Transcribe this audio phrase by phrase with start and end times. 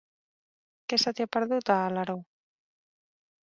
[0.93, 2.19] Què se t'hi ha perdut, a Alaró?